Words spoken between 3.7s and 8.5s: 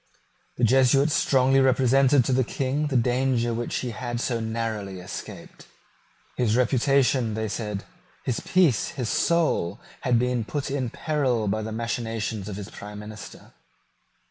he had so narrowly escaped. His reputation, they said, his